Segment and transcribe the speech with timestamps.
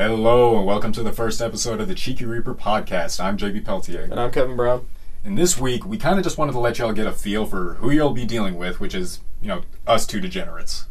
[0.00, 3.22] Hello, and welcome to the first episode of the Cheeky Reaper podcast.
[3.22, 4.04] I'm JB Peltier.
[4.04, 4.86] And I'm Kevin Brown.
[5.26, 7.74] And this week, we kind of just wanted to let y'all get a feel for
[7.74, 10.86] who you'll be dealing with, which is, you know, us two degenerates.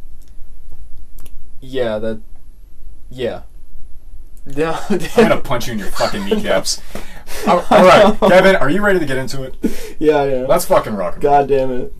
[1.59, 2.21] Yeah, that.
[3.09, 3.41] Yeah.
[4.45, 4.79] Yeah.
[4.89, 6.79] I'm gonna punch you in your fucking kneecaps.
[7.47, 9.55] All right, Kevin, are you ready to get into it?
[9.97, 10.45] yeah, yeah.
[10.47, 11.19] Let's fucking rock.
[11.19, 11.93] God damn it.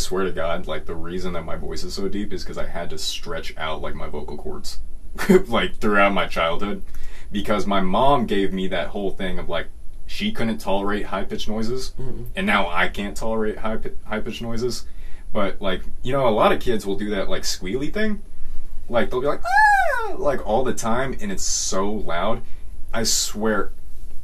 [0.00, 2.66] Swear to God, like the reason that my voice is so deep is because I
[2.66, 4.80] had to stretch out like my vocal cords,
[5.46, 6.82] like throughout my childhood,
[7.30, 9.68] because my mom gave me that whole thing of like
[10.06, 11.94] she couldn't tolerate high pitched noises,
[12.34, 14.84] and now I can't tolerate high high pitched noises.
[15.32, 18.22] But like you know, a lot of kids will do that like squealy thing,
[18.88, 20.14] like they'll be like ah!
[20.18, 22.42] like all the time, and it's so loud.
[22.92, 23.72] I swear,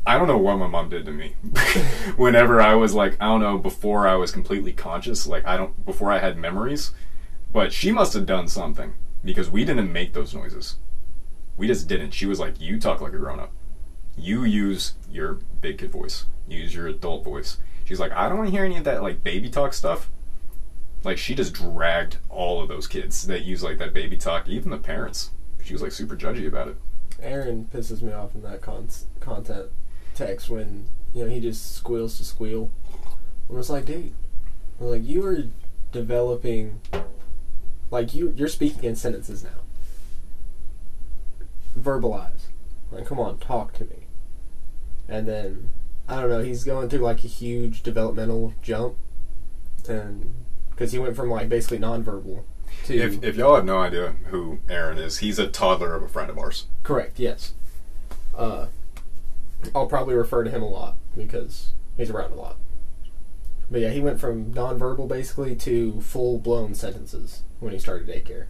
[0.06, 1.34] I don't know what my mom did to me.
[2.16, 5.84] Whenever I was like, I don't know, before I was completely conscious, like I don't,
[5.84, 6.92] before I had memories,
[7.52, 10.76] but she must have done something because we didn't make those noises.
[11.56, 12.12] We just didn't.
[12.12, 13.52] She was like, you talk like a grown up.
[14.16, 16.26] You use your big kid voice.
[16.46, 17.58] Use your adult voice.
[17.84, 20.08] She's like, I don't want to hear any of that like baby talk stuff.
[21.02, 24.70] Like she just dragged all of those kids that use like that baby talk, even
[24.70, 25.30] the parents.
[25.64, 26.76] She was like super judgy about it.
[27.20, 29.66] Aaron pisses me off in that con- content
[30.16, 32.70] text when, you know, he just squeals to squeal.
[33.48, 34.12] And it's like, dude,
[34.80, 35.44] I'm like, you are
[35.92, 36.80] developing.
[37.90, 39.60] Like, you, you're speaking in sentences now.
[41.78, 42.46] Verbalize.
[42.90, 44.06] Like, come on, talk to me.
[45.08, 45.70] And then,
[46.08, 48.96] I don't know, he's going through like a huge developmental jump.
[49.88, 50.34] And.
[50.70, 52.42] Because he went from like basically nonverbal
[52.84, 52.94] to.
[52.94, 56.28] If, if y'all have no idea who Aaron is, he's a toddler of a friend
[56.28, 56.66] of ours.
[56.82, 57.18] Correct.
[57.18, 57.54] Yes.
[58.34, 58.66] Uh,
[59.74, 62.56] I'll probably refer to him a lot because he's around a lot.
[63.70, 68.46] But yeah, he went from nonverbal basically to full blown sentences when he started daycare.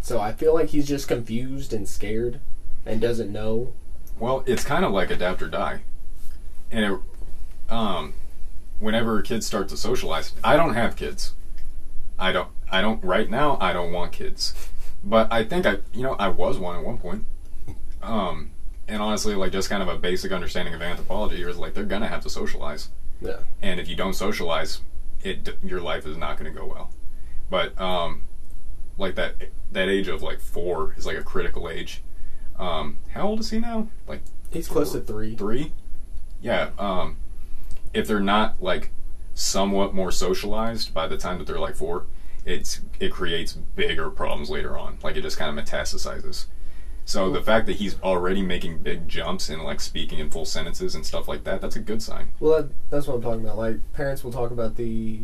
[0.00, 2.40] So I feel like he's just confused and scared
[2.84, 3.72] and doesn't know.
[4.18, 5.80] Well, it's kind of like adapt or die.
[6.70, 7.00] And it,
[7.72, 8.14] um,
[8.78, 11.34] whenever kids start to socialize, I don't have kids.
[12.18, 12.48] I don't.
[12.70, 13.56] I don't right now.
[13.60, 14.68] I don't want kids.
[15.02, 17.24] But I think I, you know, I was one at one point.
[18.02, 18.50] Um,
[18.90, 22.08] and honestly, like just kind of a basic understanding of anthropology is like they're gonna
[22.08, 22.88] have to socialize.
[23.22, 23.40] Yeah.
[23.60, 24.80] and if you don't socialize,
[25.22, 26.90] it your life is not going to go well.
[27.50, 28.22] But um,
[28.96, 29.34] like that
[29.72, 32.02] that age of like four is like a critical age.
[32.58, 33.88] Um, how old is he now?
[34.06, 35.36] Like He's close to three.
[35.36, 35.72] three?
[36.40, 36.70] Yeah.
[36.78, 37.18] Um,
[37.92, 38.90] if they're not like
[39.34, 42.06] somewhat more socialized by the time that they're like four,
[42.46, 44.96] it's it creates bigger problems later on.
[45.02, 46.46] Like it just kind of metastasizes.
[47.10, 50.94] So the fact that he's already making big jumps and like speaking in full sentences
[50.94, 52.28] and stuff like that, that's a good sign.
[52.38, 53.58] Well, that, that's what I'm talking about.
[53.58, 55.18] Like parents will talk about the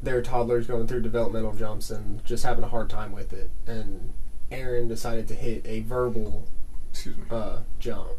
[0.00, 3.50] their toddlers going through developmental jumps and just having a hard time with it.
[3.66, 4.12] And
[4.52, 6.46] Aaron decided to hit a verbal
[6.92, 7.24] Excuse me.
[7.28, 8.10] uh, jump,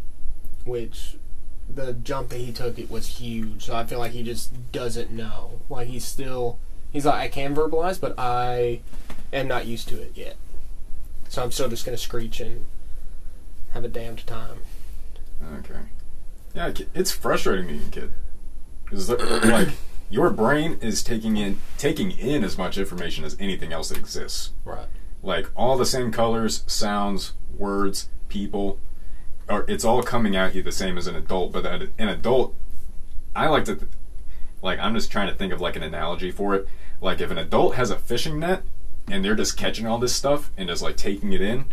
[0.65, 1.15] which
[1.73, 3.67] the jump that he took it was huge.
[3.67, 5.61] So I feel like he just doesn't know.
[5.69, 6.59] Like he's still
[6.91, 8.81] he's like I can verbalize, but I
[9.31, 10.35] am not used to it yet.
[11.29, 12.65] So I'm still just gonna screech and
[13.71, 14.57] have a damned time.
[15.59, 15.79] Okay.
[16.55, 18.11] Yeah, it's frustrating being a kid.
[18.83, 19.69] Because uh, like
[20.09, 24.51] your brain is taking in taking in as much information as anything else that exists.
[24.65, 24.87] Right.
[25.21, 28.79] Like all the same colors, sounds, words, people,
[29.47, 31.51] or it's all coming at you the same as an adult.
[31.51, 32.55] But an an adult,
[33.35, 33.91] I like to, th-
[34.63, 36.67] like I'm just trying to think of like an analogy for it.
[37.01, 38.63] Like if an adult has a fishing net
[39.11, 41.65] and they're just catching all this stuff and just like taking it in,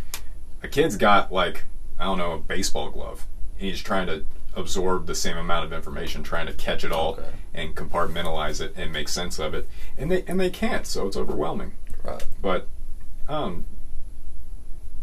[0.62, 1.64] a kid's got like
[1.98, 3.26] I don't know a baseball glove
[3.58, 4.24] and he's trying to
[4.54, 7.28] absorb the same amount of information, trying to catch it all Okay.
[7.54, 9.68] and compartmentalize it and make sense of it,
[9.98, 11.72] and they and they can't, so it's overwhelming.
[12.02, 12.24] Right.
[12.40, 12.66] But
[13.28, 13.64] um,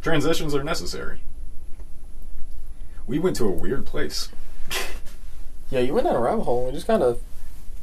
[0.02, 1.20] transitions are necessary.
[3.06, 4.30] We went to a weird place.
[5.70, 7.22] Yeah, you went down a rabbit hole and just kind of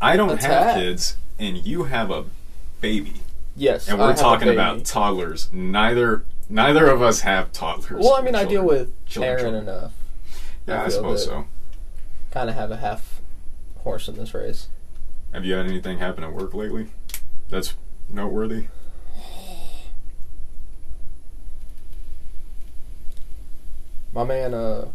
[0.01, 2.25] I don't That's have kids, and you have a
[2.81, 3.15] baby,
[3.57, 3.89] yes.
[3.89, 5.49] and we're talking about toddlers.
[5.53, 8.05] Neither neither of us have toddlers.
[8.05, 9.63] Well, I mean, I deal with Children, Aaron children.
[9.69, 9.93] enough.
[10.67, 11.47] Yeah, I, feel suppose so.
[12.31, 13.21] Kind of have a half
[13.79, 14.69] horse in this race.
[15.33, 16.89] Have you had anything happen at work lately
[17.49, 17.75] that's
[18.09, 18.67] noteworthy?
[24.13, 24.89] My man, uh,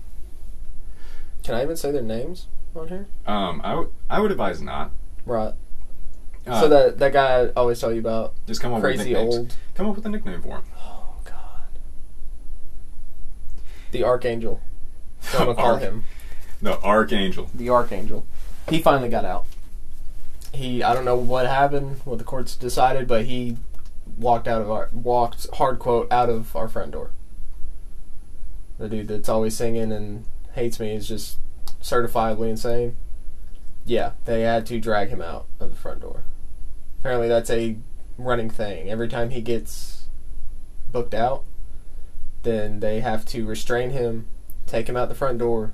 [1.43, 3.07] Can I even say their names on here?
[3.25, 4.91] Um, I would I would advise not.
[5.25, 5.53] Right.
[6.47, 9.13] Uh, so that that guy I always tell you about, just come up with crazy
[9.13, 9.35] nicknames.
[9.35, 9.55] old.
[9.73, 10.63] Come up with a nickname for him.
[10.77, 11.33] Oh God.
[13.91, 14.61] The Archangel.
[15.21, 16.03] So I'm gonna call Arch- him
[16.61, 17.49] The Archangel.
[17.55, 18.27] the Archangel.
[18.69, 19.45] He finally got out.
[20.53, 23.57] He I don't know what happened, what the courts decided, but he
[24.19, 27.09] walked out of our walked hard quote out of our front door.
[28.77, 31.39] The dude that's always singing and hates me is just
[31.81, 32.95] certifiably insane.
[33.83, 36.23] Yeah, they had to drag him out of the front door.
[37.05, 37.75] Apparently that's a
[38.17, 38.89] running thing.
[38.89, 40.05] Every time he gets
[40.91, 41.43] booked out,
[42.41, 44.25] then they have to restrain him,
[44.65, 45.73] take him out the front door,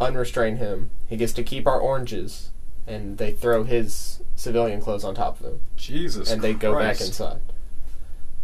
[0.00, 0.92] unrestrain him.
[1.08, 2.50] He gets to keep our oranges,
[2.86, 6.30] and they throw his civilian clothes on top of him, Jesus.
[6.30, 7.40] and they go back inside.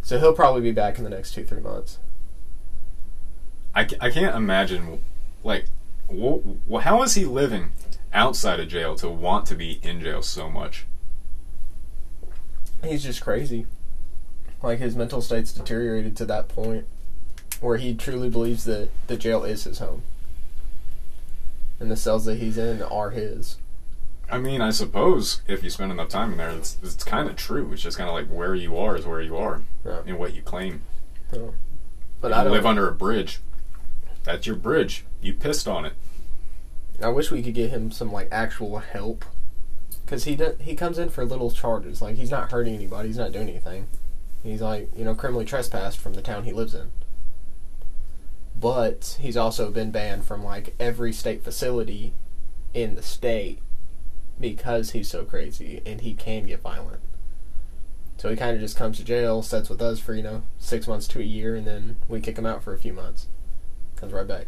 [0.03, 1.99] So he'll probably be back in the next two three months.
[3.73, 5.01] I, I can't imagine,
[5.45, 5.67] like,
[6.09, 7.71] wh- wh- how is he living
[8.13, 10.87] outside of jail to want to be in jail so much?
[12.85, 13.67] He's just crazy.
[14.63, 16.87] Like his mental state's deteriorated to that point
[17.61, 20.03] where he truly believes that the jail is his home,
[21.79, 23.57] and the cells that he's in are his.
[24.31, 27.37] I mean, I suppose if you spend enough time in there, it's, it's kind of
[27.37, 27.73] true.
[27.73, 30.01] It's just kind of like where you are is where you are, Yeah.
[30.07, 30.83] and what you claim.
[31.33, 31.55] So,
[32.21, 33.41] but If I don't live under a bridge.
[34.23, 35.05] That's your bridge.
[35.21, 35.95] You pissed on it.
[37.03, 39.25] I wish we could get him some like actual help,
[40.11, 42.03] because he do, he comes in for little charges.
[42.03, 43.07] Like he's not hurting anybody.
[43.07, 43.87] He's not doing anything.
[44.43, 46.91] He's like you know criminally trespassed from the town he lives in.
[48.59, 52.13] But he's also been banned from like every state facility
[52.75, 53.61] in the state
[54.41, 57.01] because he's so crazy and he can get violent.
[58.19, 60.89] So he kind of just comes to jail, sits with us for you know six
[60.89, 63.29] months to a year, and then we kick him out for a few months.
[63.95, 64.47] Comes right back.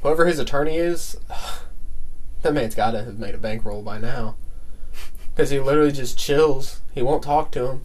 [0.00, 1.18] Whoever his attorney is,
[2.42, 4.36] that man's got to have made a bankroll by now.
[5.30, 6.80] Because he literally just chills.
[6.92, 7.84] He won't talk to him.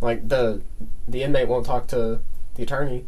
[0.00, 0.62] Like the
[1.06, 2.20] the inmate won't talk to
[2.54, 3.06] the attorney.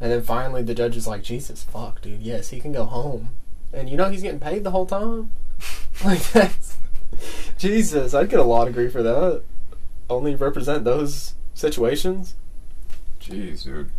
[0.00, 3.30] And then finally the judge is like, Jesus fuck, dude, yes, he can go home.
[3.72, 5.30] And you know he's getting paid the whole time?
[6.04, 6.78] like that's
[7.58, 9.42] Jesus, I'd get a law degree for that.
[10.08, 12.34] Only represent those situations.
[13.20, 13.90] Jeez, dude.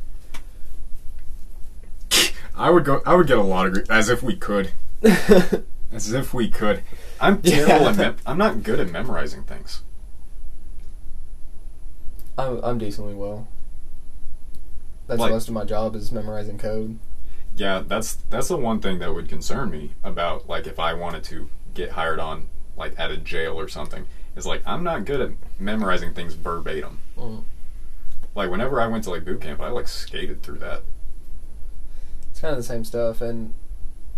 [2.55, 3.01] I would go.
[3.05, 3.73] I would get a lot of.
[3.73, 4.71] Grief as if we could.
[5.93, 6.83] As if we could.
[7.19, 7.95] I'm terrible at.
[7.97, 8.01] Yeah.
[8.01, 9.83] Mem- I'm not good at memorizing things.
[12.37, 13.47] I'm, I'm decently well.
[15.07, 16.99] That's Like- most of my job is memorizing code.
[17.55, 21.23] Yeah, that's that's the one thing that would concern me about like if I wanted
[21.25, 22.47] to get hired on
[22.77, 24.05] like at a jail or something.
[24.37, 26.99] Is like I'm not good at memorizing things verbatim.
[27.17, 27.43] Mm.
[28.35, 30.83] Like whenever I went to like boot camp, I like skated through that.
[32.29, 33.53] It's kind of the same stuff, and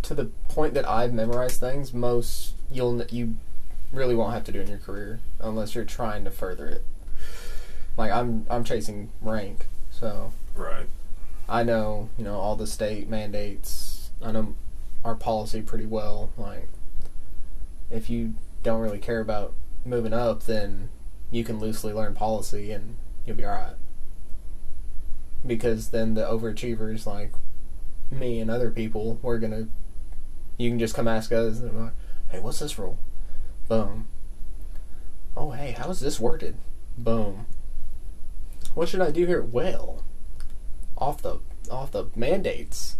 [0.04, 3.36] to the point that I've memorized things, most you'll you
[3.92, 6.86] really won't have to do in your career unless you're trying to further it.
[7.98, 10.88] Like I'm I'm chasing rank, so Right.
[11.50, 14.12] I know you know all the state mandates.
[14.22, 14.56] I know
[15.04, 16.32] our policy pretty well.
[16.38, 16.70] Like
[17.90, 19.54] if you don't really care about
[19.86, 20.90] moving up, then
[21.32, 22.96] you can loosely learn policy and
[23.26, 23.76] you'll be alright.
[25.46, 27.34] Because then the overachievers like
[28.12, 29.68] me and other people, we're gonna.
[30.58, 31.94] You can just come ask us, and we're like,
[32.30, 32.98] "Hey, what's this rule?"
[33.68, 34.08] Boom.
[35.36, 36.58] Oh, hey, how is this worded?
[36.98, 37.48] Boom.
[38.76, 39.42] What should I do here?
[39.42, 40.04] Well,
[40.98, 42.98] off the off the mandates,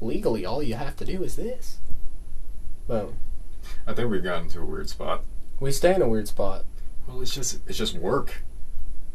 [0.00, 1.78] legally, all you have to do is this.
[2.86, 3.16] Boom.
[3.86, 5.24] I think we've gotten to a weird spot.
[5.60, 6.64] We stay in a weird spot.
[7.06, 8.42] Well, it's just it's just work.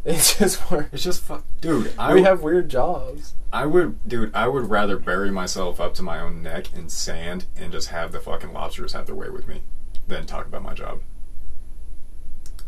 [0.09, 0.87] It's just work.
[0.93, 1.91] It's just fuck, dude.
[1.99, 3.33] I we would- have weird jobs.
[3.51, 4.33] I would, dude.
[4.33, 8.13] I would rather bury myself up to my own neck in sand and just have
[8.13, 9.63] the fucking lobsters have their way with me
[10.07, 11.01] than talk about my job.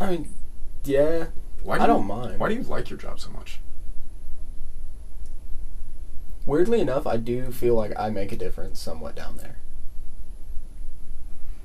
[0.01, 0.33] I mean,
[0.83, 1.27] yeah.
[1.63, 2.39] Why do I you- don't mind.
[2.41, 3.61] Why do you like your job so much?
[6.45, 9.59] Weirdly enough, I do feel like I make a difference somewhat down there.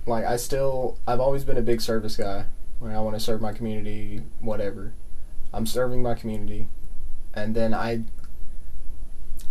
[0.06, 2.44] Like I still, I've always been a big service guy.
[2.80, 4.92] Like I want to serve my community, whatever.
[5.54, 6.68] I'm serving my community,
[7.32, 8.02] and then I,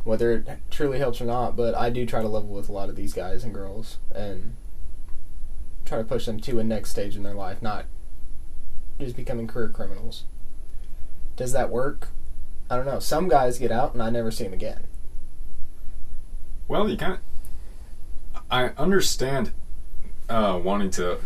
[0.04, 2.90] whether it truly helps or not, but I do try to level with a lot
[2.90, 4.56] of these guys and girls and
[5.86, 7.86] try to push them to a next stage in their life, not
[9.00, 10.26] just becoming career criminals.
[11.36, 12.10] Does that work?
[12.70, 13.00] I don't know.
[13.00, 14.88] Some guys get out and I never see them again.
[16.68, 17.20] Well, you kind of.
[18.50, 19.52] I understand
[20.30, 21.20] uh, wanting to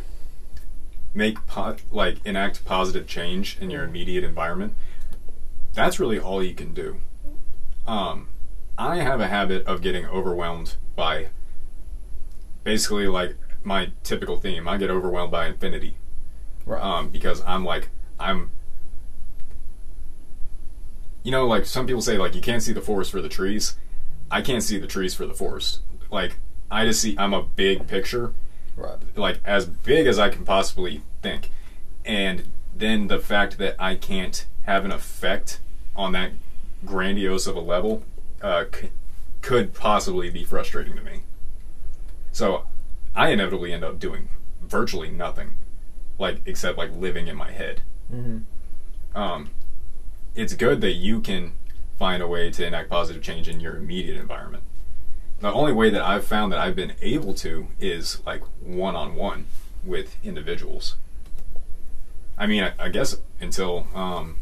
[1.17, 4.75] make po- like enact positive change in your immediate environment.
[5.73, 6.97] That's really all you can do.
[7.87, 8.29] Um,
[8.77, 11.29] I have a habit of getting overwhelmed by
[12.63, 14.67] basically like my typical theme.
[14.67, 15.97] I get overwhelmed by infinity
[16.65, 16.81] Right.
[16.83, 18.51] um, because I'm like I'm.
[21.23, 23.75] You know, like some people say, like you can't see the forest for the trees.
[24.29, 25.79] I can't see the trees for the forest.
[26.11, 26.37] Like
[26.69, 27.15] I just see.
[27.17, 28.33] I'm a big picture,
[28.77, 28.97] right.
[29.15, 31.49] like as big as I can possibly think,
[32.05, 35.59] and then the fact that I can't have an effect
[35.95, 36.31] on that
[36.85, 38.03] grandiose of a level
[38.41, 38.89] uh, c-
[39.41, 41.23] could possibly be frustrating to me.
[42.31, 42.67] So
[43.15, 44.29] I inevitably end up doing
[44.61, 45.57] virtually nothing,
[46.19, 47.81] like except like living in my head.
[48.09, 48.39] hmm
[49.15, 49.49] Um,
[50.35, 51.53] it's good that you can
[51.97, 54.63] find a way to enact positive change in your immediate environment.
[55.39, 59.15] The only way that I've found that I've been able to is like one on
[59.15, 59.45] one
[59.83, 60.95] with individuals.
[62.37, 64.37] I mean, I, I guess until um,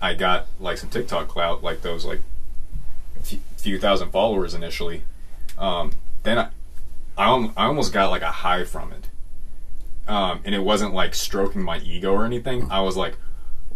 [0.00, 2.20] I got like some TikTok clout, like those like
[3.22, 5.02] few, few thousand followers initially.
[5.56, 5.92] Um,
[6.24, 6.48] then I,
[7.16, 9.08] I, I almost got like a high from it.
[10.08, 12.68] Um, and it wasn't like stroking my ego or anything.
[12.70, 13.16] I was like,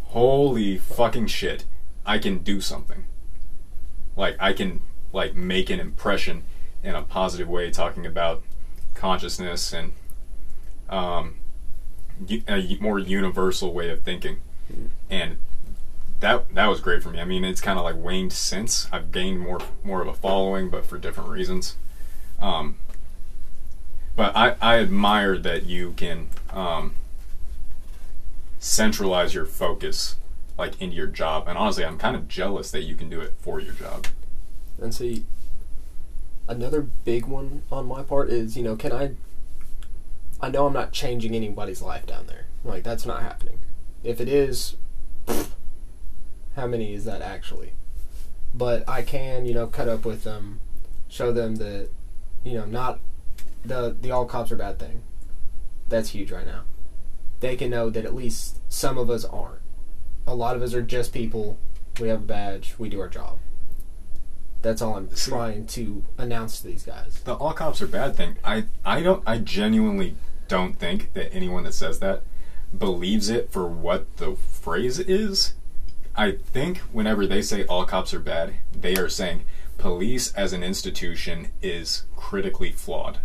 [0.05, 1.65] holy fucking shit,
[2.07, 3.05] I can do something.
[4.17, 4.81] Like I can
[5.13, 6.45] like make an impression
[6.83, 8.43] in a positive way, talking about
[8.95, 9.93] consciousness and
[10.89, 11.37] um,
[12.49, 14.39] a more universal way of thinking,
[15.11, 15.39] and
[16.21, 17.21] that that was great for me.
[17.21, 18.89] I mean, it's kind of like waned since.
[18.93, 21.77] I've gained more more of a following, but for different reasons.
[22.41, 22.77] Um,
[24.15, 26.95] but I, I admire that you can um,
[28.59, 30.17] centralize your focus
[30.59, 31.49] like into your job.
[31.49, 34.07] And honestly i'm kind of jealous that you can do it for your job
[34.83, 35.25] And see,
[36.49, 39.13] another big one on my part is, you know, can I?
[40.41, 42.47] I know I'm not changing anybody's life down there.
[42.65, 43.59] Like that's not happening.
[44.03, 44.77] If it is,
[46.57, 47.73] how many is that actually?
[48.55, 50.61] But I can, you know, cut up with them,
[51.09, 51.89] show them that,
[52.45, 53.01] you know, not
[53.65, 55.03] the the all cops are bad thing.
[55.89, 56.63] That's huge right now.
[57.41, 59.61] They can know that at least some of us aren't.
[60.27, 61.59] A lot of us are just people.
[62.01, 62.75] We have a badge.
[62.79, 63.39] We do our job.
[64.63, 67.21] That's all I'm See- trying to announce to these guys.
[67.25, 68.37] the all cops are bad thing.
[68.45, 70.15] I i don't i genuinely
[70.49, 72.23] don't think that anyone that says that
[72.77, 75.55] believes it for what the phrase is.
[76.15, 79.45] I think whenever they say all cops are bad they are saying
[79.79, 83.19] police as an institution is critically flawed.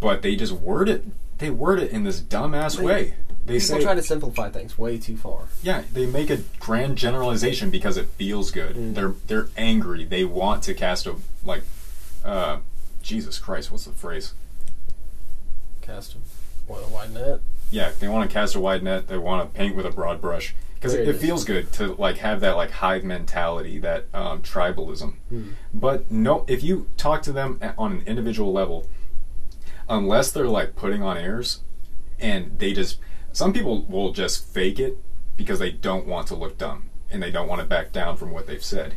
[0.00, 1.04] But they just word it
[1.38, 3.14] they word it in this dumbass way
[3.46, 5.48] they People say try to simplify things way too far.
[5.62, 8.74] Yeah, they make a grand generalization because it feels good.
[8.74, 8.94] Mm.
[8.94, 10.04] They're they're angry.
[10.04, 11.62] They want to cast a like,
[12.24, 12.58] uh,
[13.02, 14.32] Jesus Christ, what's the phrase?
[15.82, 17.40] Cast a oil wide net.
[17.70, 19.08] Yeah, they want to cast a wide net.
[19.08, 22.18] They want to paint with a broad brush because it, it feels good to like
[22.18, 25.14] have that like hive mentality, that um, tribalism.
[25.28, 25.50] Hmm.
[25.72, 28.86] But no, if you talk to them on an individual level,
[29.88, 31.60] unless they're like putting on airs,
[32.18, 32.98] and they just
[33.34, 34.96] some people will just fake it
[35.36, 38.30] because they don't want to look dumb and they don't want to back down from
[38.30, 38.94] what they've said.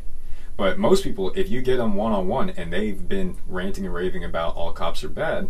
[0.56, 3.94] But most people, if you get them one on one and they've been ranting and
[3.94, 5.50] raving about all cops are bad,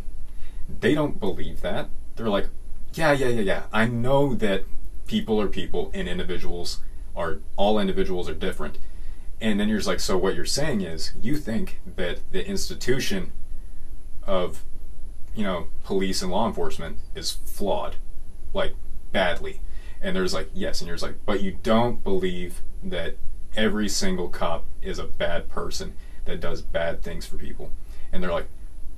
[0.79, 1.89] they don't believe that.
[2.15, 2.47] They're like,
[2.93, 3.63] yeah, yeah, yeah, yeah.
[3.73, 4.63] I know that
[5.05, 6.79] people are people and individuals
[7.15, 8.77] are all individuals are different.
[9.41, 13.33] And then you're just like, so what you're saying is you think that the institution
[14.23, 14.63] of,
[15.35, 17.97] you know, police and law enforcement is flawed,
[18.57, 18.75] like
[19.13, 19.61] badly.
[20.01, 23.15] And there's like, yes, and you're like, but you don't believe that
[23.55, 25.93] every single cop is a bad person
[26.25, 27.71] that does bad things for people.
[28.11, 28.47] And they're like,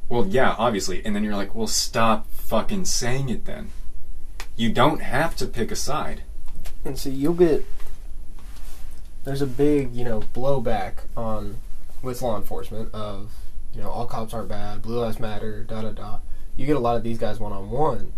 [0.10, 1.06] well, yeah, obviously.
[1.06, 3.70] And then you're like, well, stop fucking saying it then.
[4.56, 6.24] You don't have to pick a side.
[6.84, 7.66] And see, you'll get.
[9.24, 11.58] There's a big, you know, blowback on
[12.02, 13.32] with law enforcement of,
[13.74, 16.20] you know, all cops aren't bad, blue lives matter, da da da.
[16.56, 18.14] You get a lot of these guys one on one.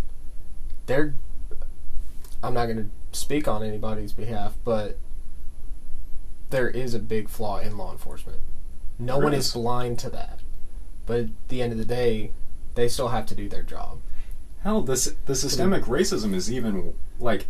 [0.86, 1.14] They're.
[2.44, 4.98] I'm not going to speak on anybody's behalf, but
[6.50, 8.40] there is a big flaw in law enforcement.
[9.00, 9.54] No There one is is.
[9.54, 10.40] blind to that.
[11.06, 12.32] But at the end of the day,
[12.76, 14.00] they still have to do their job.
[14.64, 17.48] Hell, this the systemic racism is even like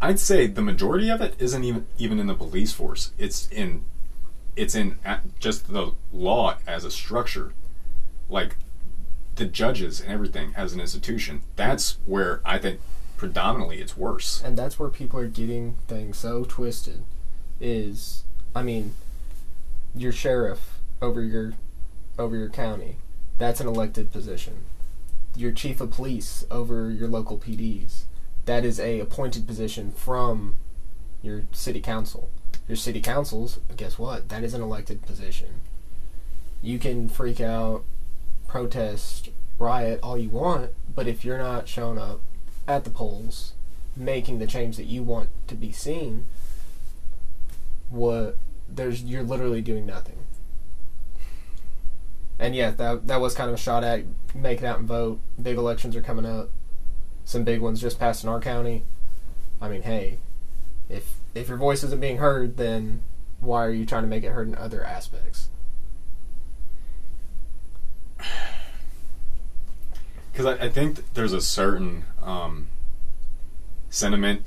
[0.00, 3.12] I'd say the majority of it isn't even even in the police force.
[3.18, 3.84] It's in
[4.56, 4.98] it's in
[5.38, 7.52] just the law as a structure,
[8.30, 8.56] like
[9.34, 11.42] the judges and everything as an institution.
[11.56, 12.80] That's where I think
[13.16, 14.42] predominantly it's worse.
[14.44, 17.02] and that's where people are getting things so twisted
[17.60, 18.94] is i mean
[19.94, 21.54] your sheriff over your
[22.18, 22.96] over your county
[23.38, 24.64] that's an elected position.
[25.34, 28.04] Your chief of police over your local pds
[28.46, 30.56] that is a appointed position from
[31.20, 32.30] your city council.
[32.68, 34.28] Your city councils guess what?
[34.28, 35.60] That is an elected position.
[36.62, 37.84] You can freak out
[38.48, 42.20] protest, riot all you want, but if you're not showing up
[42.68, 43.52] at the polls,
[43.96, 46.26] making the change that you want to be seen,
[47.90, 48.36] what
[48.68, 50.18] there's you're literally doing nothing.
[52.38, 54.04] And yeah, that that was kind of a shot at
[54.34, 55.20] make it out and vote.
[55.40, 56.50] Big elections are coming up.
[57.24, 58.84] Some big ones just passed in our county.
[59.60, 60.18] I mean, hey,
[60.88, 63.02] if if your voice isn't being heard, then
[63.40, 65.48] why are you trying to make it heard in other aspects?
[70.32, 72.68] because I, I think there's a certain um,
[73.88, 74.44] sentiment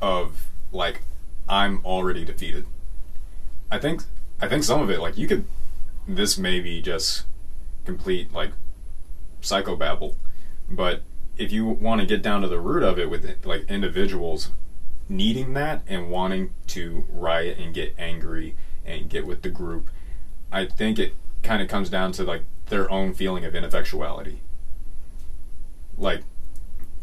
[0.00, 1.02] of like
[1.48, 2.66] I'm already defeated.
[3.70, 4.02] I think
[4.40, 5.46] I think some of it like you could
[6.06, 7.24] this may be just
[7.84, 8.52] complete like
[9.42, 10.14] psychobabble,
[10.70, 11.02] but
[11.36, 14.50] if you want to get down to the root of it with like individuals
[15.08, 18.54] needing that and wanting to riot and get angry
[18.84, 19.90] and get with the group,
[20.52, 24.38] I think it kind of comes down to like their own feeling of ineffectuality
[25.96, 26.22] like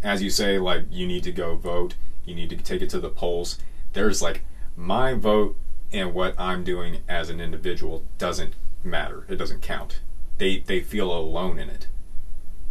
[0.03, 1.95] as you say like you need to go vote
[2.25, 3.57] you need to take it to the polls.
[3.93, 4.43] There's like
[4.75, 5.55] my vote
[5.91, 9.25] and what i'm doing as an individual doesn't matter.
[9.29, 10.01] It doesn't count.
[10.37, 11.87] They they feel alone in it.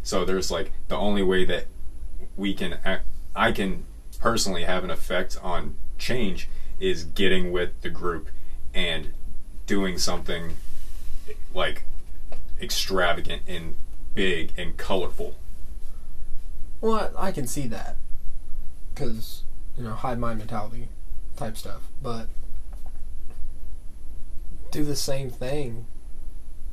[0.03, 1.67] So there's like the only way that
[2.37, 3.85] we can act, i can
[4.19, 6.49] personally have an effect on change
[6.81, 8.29] is getting with the group
[8.75, 9.13] and
[9.67, 10.57] doing something
[11.55, 11.85] like
[12.61, 13.75] extravagant and
[14.15, 15.37] big and colorful
[16.83, 17.97] Well, I I can see that
[18.93, 19.45] because
[19.79, 20.89] you know hide mind mentality
[21.37, 22.27] type stuff, but
[24.73, 25.87] do the same thing,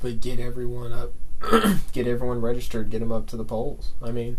[0.02, 1.14] but get everyone up,
[1.94, 3.94] get everyone registered, get them up to the polls.
[4.02, 4.38] I mean,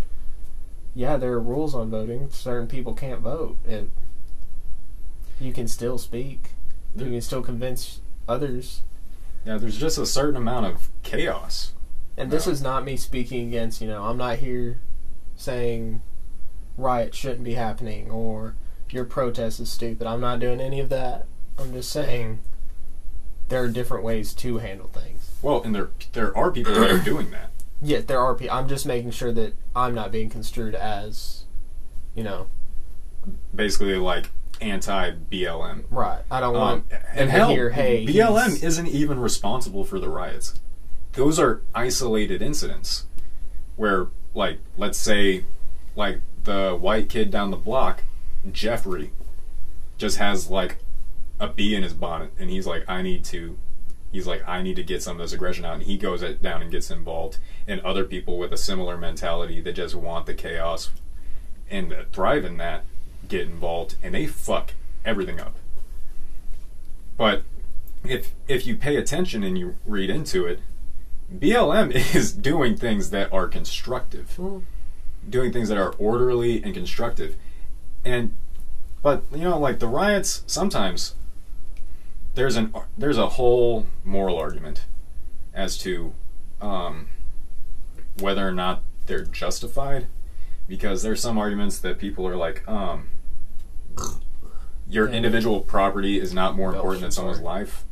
[0.94, 2.30] yeah, there are rules on voting.
[2.30, 3.92] Certain people can't vote, and
[5.40, 6.50] you can still speak.
[6.96, 8.82] You can still convince others.
[9.46, 11.72] yeah there's just a certain amount of chaos
[12.16, 14.80] And this is not me speaking against, you know, I'm not here
[15.40, 16.02] saying
[16.76, 18.54] riot shouldn't be happening or
[18.90, 20.06] your protest is stupid.
[20.06, 21.26] I'm not doing any of that.
[21.58, 22.40] I'm just saying
[23.48, 25.30] there are different ways to handle things.
[25.42, 27.50] Well, and there there are people that are doing that.
[27.82, 28.54] Yeah, there are people.
[28.54, 31.44] I'm just making sure that I'm not being construed as,
[32.14, 32.48] you know,
[33.54, 34.28] Basically, like
[34.60, 35.84] anti BLM.
[35.88, 36.20] right.
[36.30, 39.98] I don't Um, want and to hell, hear, hey, BLM he's- isn't even responsible for
[39.98, 40.60] the riots.
[41.14, 43.06] Those are isolated incidents
[43.76, 45.44] where, like, let's say,
[45.96, 48.04] like the white kid down the block,
[48.50, 49.10] Jeffrey,
[49.98, 50.78] just has like
[51.38, 53.58] a bee in his bonnet, and he's like, I need to.
[54.12, 56.62] He's like, I need to get some of this aggression out, and he goes down
[56.62, 57.38] and gets involved.
[57.68, 60.90] And other people with a similar mentality that just want the chaos
[61.70, 62.84] and thrive in that
[63.28, 65.54] get involved, and they fuck everything up.
[67.16, 67.42] But
[68.04, 70.60] if if you pay attention and you read into it,
[71.32, 74.62] BLM is doing things that are constructive, Mm.
[75.28, 77.36] doing things that are orderly and constructive,
[78.04, 78.34] and
[79.02, 81.14] but you know like the riots sometimes
[82.34, 84.84] there's an there's a whole moral argument
[85.54, 86.14] as to
[86.60, 87.08] um,
[88.18, 90.06] whether or not they're justified
[90.68, 93.08] because there's some arguments that people are like um,
[94.88, 97.84] your individual property is not more important than someone's life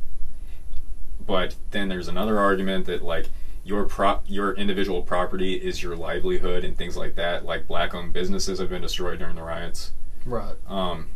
[1.29, 3.29] but then there's another argument that like
[3.63, 7.45] your prop your individual property is your livelihood and things like that.
[7.45, 9.91] Like black owned businesses have been destroyed during the riots.
[10.25, 10.55] Right.
[10.67, 11.09] um,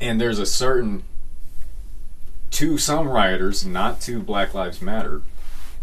[0.00, 1.02] and there's a certain
[2.52, 5.22] to some rioters not to black lives matter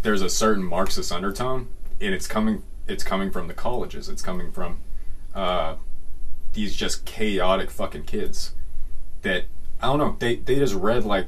[0.01, 1.67] there's a certain marxist undertone
[1.99, 4.07] and it's coming it's coming from the colleges.
[4.07, 4.79] It's coming from
[5.35, 5.75] uh,
[6.53, 8.53] these just chaotic fucking kids
[9.23, 9.43] that
[9.81, 11.27] i don't know they, they just read like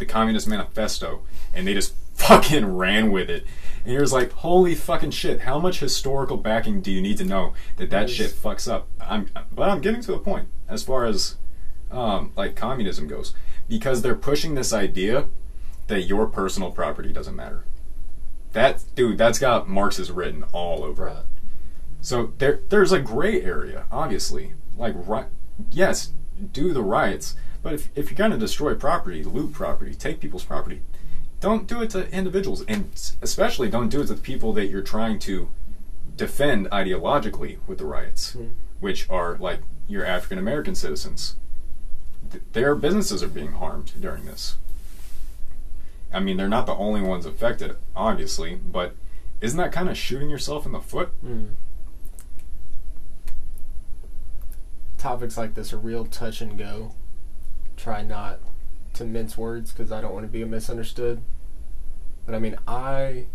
[0.00, 1.22] the communist manifesto
[1.54, 3.46] and they just fucking ran with it.
[3.84, 7.24] And you're just like holy fucking shit how much historical backing do you need to
[7.24, 8.16] know that that Yes.
[8.16, 8.88] shit fucks up?
[9.00, 11.36] I'm but i'm getting to the point as far as
[11.90, 13.34] um, like communism goes
[13.68, 15.26] because they're pushing this idea
[15.88, 17.64] that your personal property doesn't matter.
[18.52, 21.16] That dude that's got marxist written all over it.
[22.00, 24.54] So there, there's a gray area, obviously.
[24.76, 25.24] Like, ri-
[25.70, 26.12] yes,
[26.52, 30.44] do the riots, but if, if you're going to destroy property, loot property, take people's
[30.44, 30.82] property,
[31.40, 32.90] don't do it to individuals, and
[33.22, 35.48] especially don't do it to the people that you're trying to
[36.16, 38.48] defend ideologically with the riots, Hmm.
[38.80, 41.36] which are like your African American citizens.
[42.30, 44.56] Th- Their businesses are being harmed during this.
[46.12, 48.94] I mean, they're not the only ones affected, obviously, but
[49.40, 51.10] isn't that kind of shooting yourself in the foot?
[51.24, 51.50] Mm.
[54.98, 56.92] Topics like this are real touch and go.
[57.82, 58.40] Try not
[58.94, 61.22] to mince words because I don't want to be misunderstood.
[62.26, 63.26] But I mean, I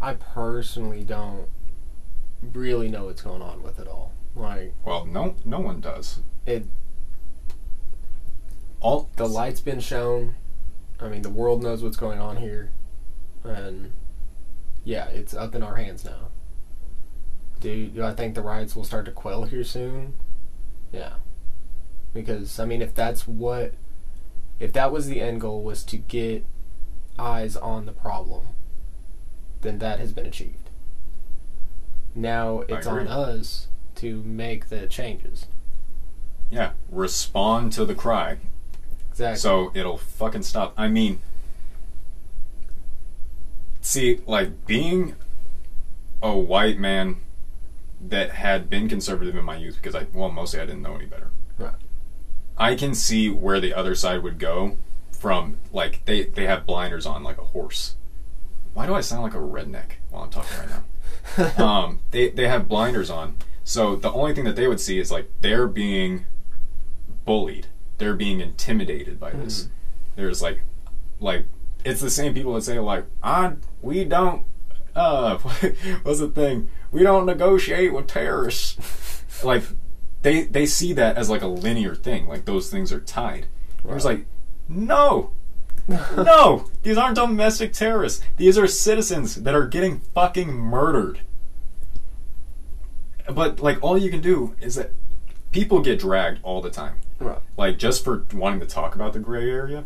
[0.00, 1.48] I personally don't
[2.52, 4.12] really know what's going on with it all.
[4.36, 6.20] Like Well, no, no one does.
[6.46, 6.64] it,
[8.80, 10.36] All the light's been shown.
[11.00, 12.70] I mean, the world knows what's going on here,
[13.42, 13.92] and
[14.84, 16.28] yeah, it's up in our hands now.
[17.60, 20.14] Do do I think the riots will start to quell here soon?
[20.92, 21.14] Yeah,
[22.12, 23.74] because I mean, if that's what,
[24.58, 26.44] if that was the end goal was to get
[27.18, 28.46] eyes on the problem,
[29.62, 30.70] then that has been achieved.
[32.14, 35.46] Now it's on us to make the changes.
[36.50, 38.38] yeah, respond to the cry.
[39.10, 39.38] Exactly.
[39.38, 40.72] So it'll fucking stop.
[40.76, 41.20] I mean,
[43.80, 45.14] see, like being
[46.22, 47.16] a white man
[48.00, 51.06] that had been conservative in my youth because I, well, mostly I didn't know any
[51.06, 51.30] better.
[52.60, 54.76] I can see where the other side would go
[55.10, 57.96] from, like, they, they have blinders on like a horse.
[58.74, 60.68] Why do I sound like a redneck while I'm talking right
[61.56, 61.64] now?
[61.64, 63.36] um, they, they have blinders on.
[63.64, 66.26] So the only thing that they would see is like they're being
[67.24, 67.66] bullied.
[67.98, 69.68] They're being intimidated by this.
[70.16, 70.60] There's like,
[71.18, 71.46] like
[71.84, 74.44] it's the same people that say like, "I we don't,
[74.94, 75.38] uh,
[76.02, 76.68] what's the thing?
[76.90, 79.64] We don't negotiate with terrorists." like,
[80.22, 82.26] they they see that as like a linear thing.
[82.26, 83.46] Like those things are tied.
[83.82, 84.04] Right.
[84.04, 84.26] like,
[84.68, 85.30] no,
[85.88, 88.22] no, these aren't domestic terrorists.
[88.36, 91.20] These are citizens that are getting fucking murdered.
[93.28, 94.92] But like all you can do is that
[95.52, 97.00] people get dragged all the time.
[97.18, 97.38] Right.
[97.56, 99.84] Like just for wanting to talk about the gray area.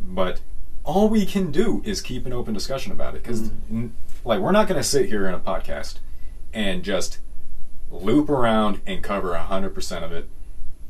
[0.00, 0.40] But
[0.84, 3.88] all we can do is keep an open discussion about it cuz mm-hmm.
[4.24, 5.98] like we're not going to sit here in a podcast
[6.52, 7.18] and just
[7.92, 10.28] loop around and cover 100% of it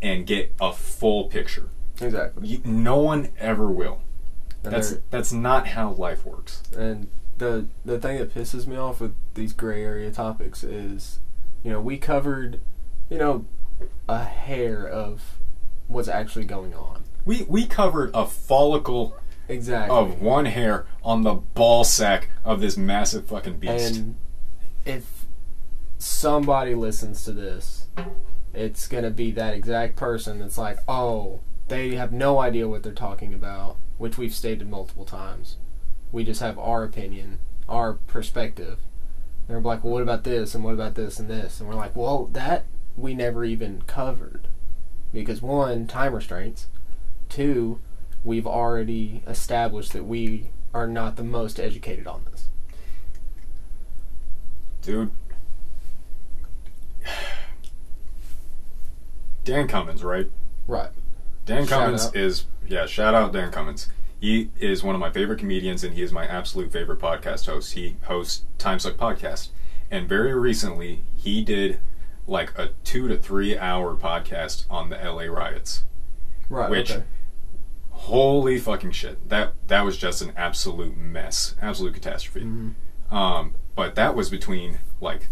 [0.01, 1.69] and get a full picture.
[2.01, 2.47] Exactly.
[2.49, 4.03] You, no one ever will.
[4.65, 6.63] And That's that's not how life works.
[6.77, 11.19] And the the thing that pisses me off with these gray area topics is,
[11.65, 12.61] you know, we covered,
[13.11, 13.45] you know,
[14.09, 15.39] a hair of
[15.89, 17.03] what's actually going on.
[17.25, 19.17] We we covered a follicle
[19.49, 19.97] Exactly.
[19.97, 23.97] of one hair on the ball sack of this massive fucking beast.
[23.97, 24.15] and
[24.87, 25.22] if
[26.03, 27.87] somebody listens to this,
[28.53, 32.93] it's gonna be that exact person that's like, oh, they have no idea what they're
[32.93, 35.57] talking about, which we've stated multiple times.
[36.11, 37.39] We just have our opinion,
[37.69, 38.81] our perspective.
[39.47, 41.61] They're like, well, what about this and what about this and this?
[41.61, 42.65] And we're like, well, that
[42.97, 44.49] we never even covered.
[45.13, 46.67] Because one, time restraints.
[47.29, 47.81] Two,
[48.25, 52.49] we've already established that we are not the most educated on this.
[54.83, 55.13] Dude.
[59.45, 60.31] Dan Cummins, right?
[60.67, 60.91] Right.
[61.45, 62.17] Dan Shout Cummins out.
[62.17, 63.89] is yeah, shout out Dan Cummins.
[64.21, 67.73] He is one of my favorite comedians and he is my absolute favorite podcast host.
[67.73, 69.49] He hosts Time Suck Podcast.
[69.91, 71.81] And very recently he did
[72.29, 75.83] like a two to three hour podcast on the LA riots.
[76.49, 76.71] Right.
[76.71, 77.03] Which- okay.
[77.91, 79.29] Holy fucking shit.
[79.29, 81.55] That that was just an absolute mess.
[81.63, 82.45] Absolute catastrophe.
[83.11, 85.29] Um, but that was between like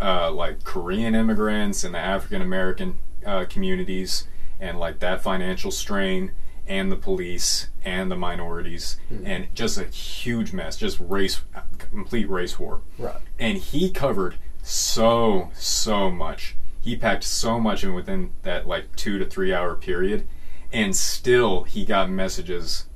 [0.00, 4.26] uh, like Korean immigrants and the African American uh, communities
[4.60, 6.32] and like that financial strain
[6.66, 11.40] and the police and the minorities and just a huge mess just race
[11.78, 12.82] complete race war.
[12.98, 13.16] Right.
[13.38, 16.56] and he covered so so much.
[16.80, 20.26] He packed so much in within that like two to three hour period
[20.72, 22.86] and still he got messages.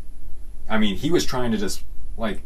[0.69, 1.85] I mean he was trying to just
[2.17, 2.43] like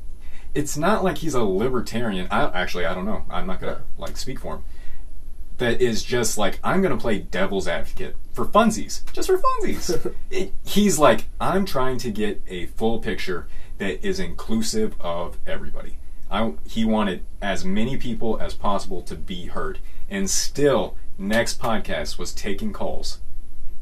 [0.57, 2.27] it's not like he's a libertarian.
[2.31, 3.25] I actually i don't know.
[3.29, 4.65] I'm not gonna like speak for him.
[5.59, 10.15] That is just like i'm gonna play devil's advocate for funsies just for funsies.
[10.31, 15.99] It, he's like i'm trying to get a full picture that is inclusive of everybody.
[16.31, 19.79] I, he wanted as many people as possible to be heard.
[20.09, 23.21] And still next podcast was taking calls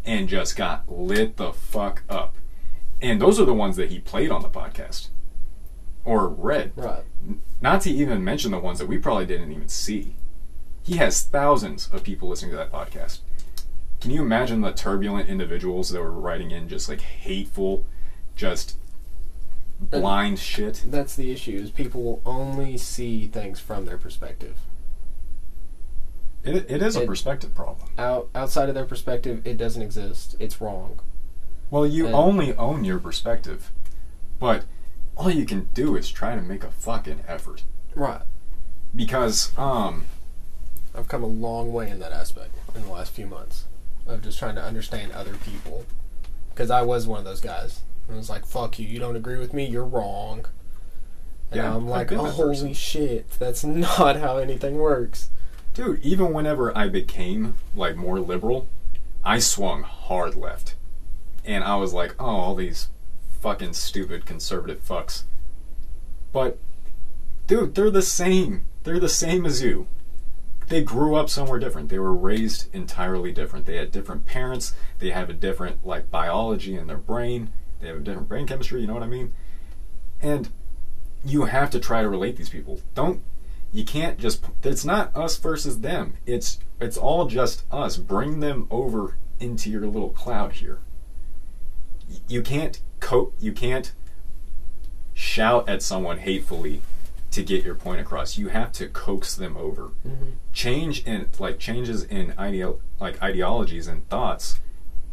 [0.05, 2.35] and just got lit the fuck up.
[3.01, 5.09] And those are the ones that he played on the podcast
[6.05, 7.05] or read Right.
[7.61, 10.17] not to even mention the ones that we probably didn't even see.
[10.83, 13.21] He has thousands of people listening to that podcast.
[14.01, 17.87] Can you imagine the turbulent individuals that were writing in just like hateful,
[18.37, 18.77] just
[19.81, 20.85] blind shit?
[20.87, 21.57] That's the issue.
[21.57, 24.59] Is people will only see things from their perspective.
[26.43, 27.88] It, it is a perspective problem.
[27.97, 30.37] Out outside of their perspective, it doesn't exist.
[30.38, 31.01] It's wrong.
[31.71, 33.73] Well, you And- only own your perspective,
[34.38, 34.64] but
[35.16, 37.62] all you can do is try to make a fucking effort.
[37.94, 38.22] Right.
[38.94, 40.07] Because, um,
[40.94, 43.64] I've come a long way in that aspect in the last few months
[44.07, 45.85] of just trying to understand other people.
[46.50, 47.83] Because I was one of those guys.
[48.11, 48.87] I was like, "Fuck you!
[48.87, 49.66] You don't agree with me?
[49.66, 50.46] You're wrong."
[51.50, 55.31] And Yeah, I'm like, oh, holy person." shit, that's not how anything works.
[55.72, 58.68] Dude, even whenever I became like more liberal,
[59.24, 60.77] I swung hard left.
[61.44, 62.88] And I was like, oh, all these
[63.44, 65.24] fucking stupid conservative fucks.
[66.33, 66.59] But
[67.46, 68.64] dude, they're the same.
[68.85, 69.87] They're the same as you.
[70.68, 71.90] They grew up somewhere different.
[71.90, 73.66] They were raised entirely different.
[73.66, 74.74] They had different parents.
[74.98, 77.52] They have a different like biology in their brain.
[77.80, 79.35] They have a different brain chemistry, you know what I mean?
[80.22, 80.48] And
[81.22, 82.80] you have to try to relate these people.
[82.94, 83.20] Don't
[83.74, 88.68] you can't just it's not us versus them it's it's all just us bring them
[88.70, 90.78] over into your little cloud here
[92.28, 93.93] you can't cope you can't
[95.12, 96.81] shout at someone hatefully
[97.31, 100.31] to get your point across you have to coax them over Mm-hmm.
[100.53, 104.61] change in like changes in ideo- like ideologies and thoughts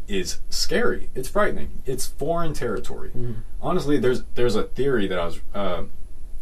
[0.08, 3.34] is scary it's frightening it's foreign territory Mhm.
[3.60, 5.82] honestly there's there's a theory that i was uh,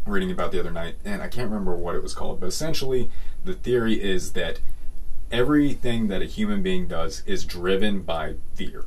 [0.05, 3.11] reading about the other night, and I can't remember what it was called, but essentially
[3.45, 4.59] the theory is that
[5.31, 8.85] everything that a human being does is driven by fear.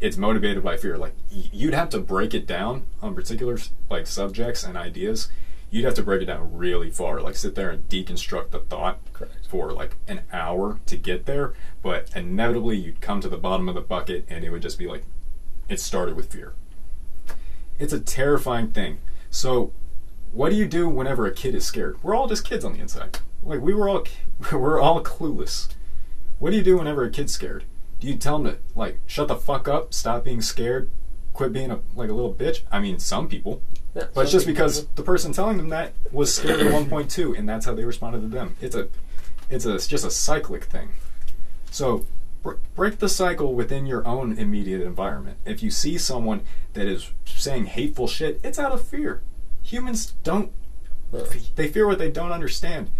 [0.00, 0.96] It's motivated by fear.
[0.96, 3.58] Like you'd have to break it down on particular
[3.90, 5.28] like subjects and ideas.
[5.70, 8.98] You'd have to break it down really far, like sit there and deconstruct the thought
[9.12, 9.46] Correct.
[9.48, 11.54] for like an hour to get there.
[11.82, 14.88] But inevitably, you'd come to the bottom of the bucket, and it would just be
[14.88, 15.04] like,
[15.68, 16.54] it started with fear.
[17.78, 18.98] It's a terrifying thing.
[19.30, 19.72] So
[20.32, 21.98] what do you do whenever a kid is scared?
[22.02, 23.18] We're all just kids on the inside.
[23.42, 24.04] Like we were all
[24.52, 25.68] we're all clueless.
[26.38, 27.64] What do you do whenever a kid's scared?
[28.00, 30.90] Do you tell them to like shut the fuck up, stop being scared,
[31.34, 32.62] quit being a like a little bitch?
[32.72, 33.62] I mean, some people,
[33.94, 37.10] Yeah, but it's just because the person telling them that was scared at one point
[37.10, 38.56] too, and that's how they responded to them.
[38.60, 38.88] It's a
[39.50, 40.90] it's a it's just a cyclic thing.
[41.70, 42.06] So
[42.42, 45.38] br- break the cycle within your own immediate environment.
[45.44, 49.22] If you see someone that is saying hateful shit, it's out of fear.
[49.62, 50.52] Humans don't
[51.56, 52.90] they fear what they don't understand.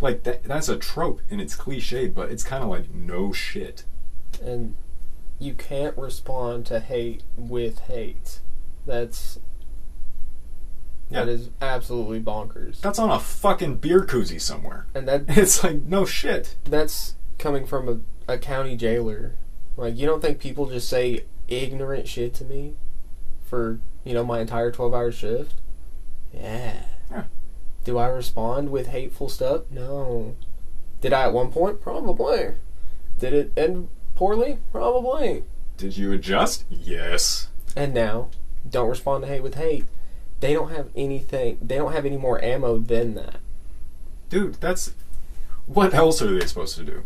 [0.00, 3.84] Like that that's a trope and it's cliche, but it's kind of like no shit.
[4.42, 4.74] And
[5.38, 8.40] you can't respond to hate with hate.
[8.86, 9.38] That's
[11.10, 11.32] that Yeah.
[11.32, 12.80] is absolutely bonkers.
[12.80, 14.86] That's on a fucking beer koozie somewhere.
[14.94, 16.56] And that It's like no shit.
[16.64, 19.34] that's coming from a, a county jailer.
[19.76, 22.74] Like you don't think people just say ignorant shit to me
[23.44, 25.54] for, you know, my entire 12-hour shift?
[26.32, 26.82] Yeah.
[27.10, 27.24] Yeah.
[27.84, 29.62] Do I respond with hateful stuff?
[29.70, 30.34] No.
[31.00, 31.80] Did I at one point?
[31.80, 32.54] Probably.
[33.20, 34.58] Did it end poorly?
[34.72, 35.44] Probably.
[35.76, 36.64] Did you adjust?
[36.70, 37.48] Yes.
[37.76, 38.28] and now
[38.68, 39.84] don't respond to hate with hate.
[40.40, 41.58] They don't have anything.
[41.62, 43.36] They don't have any more ammo than that.
[44.28, 44.92] Dude, that's
[45.66, 47.04] what else are they supposed to do?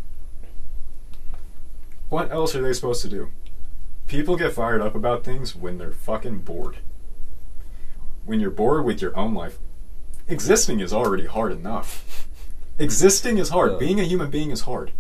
[2.09, 3.29] What else are they supposed to do?
[4.09, 6.79] People get fired up about things when they're fucking bored.
[8.25, 9.59] When you're bored with your own life,
[10.29, 12.27] existing is already hard enough.
[12.79, 13.79] Existing is hard.
[13.79, 14.93] Being a human being is hard.